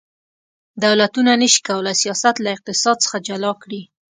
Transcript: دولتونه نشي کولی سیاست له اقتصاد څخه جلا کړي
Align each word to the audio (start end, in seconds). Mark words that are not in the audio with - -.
دولتونه 0.83 1.31
نشي 1.41 1.61
کولی 1.67 1.93
سیاست 2.01 2.35
له 2.43 2.49
اقتصاد 2.55 2.97
څخه 3.05 3.17
جلا 3.27 3.51
کړي 3.63 3.81